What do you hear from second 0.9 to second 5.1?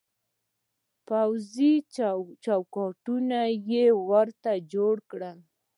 پوځي چوکاټونه يې ورته جوړ